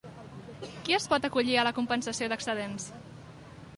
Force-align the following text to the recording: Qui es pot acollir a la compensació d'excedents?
Qui 0.87 0.95
es 0.99 1.05
pot 1.11 1.27
acollir 1.29 1.59
a 1.59 1.65
la 1.67 1.73
compensació 1.81 2.31
d'excedents? 2.33 2.89